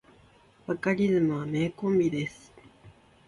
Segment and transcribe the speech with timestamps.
[0.65, 1.45] バカリズムは
[1.75, 2.51] コンビ名です。